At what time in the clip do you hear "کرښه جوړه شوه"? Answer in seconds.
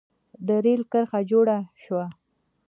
0.91-2.05